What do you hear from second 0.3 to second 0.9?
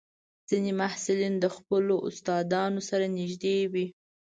ځینې